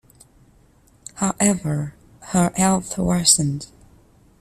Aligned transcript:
However, 1.13 1.93
her 2.29 2.51
health 2.55 2.97
worsened. 2.97 3.67